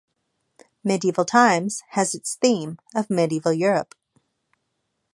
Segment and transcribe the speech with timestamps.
[0.83, 3.93] "Medieval Times" has its theme of "Medieval Europe".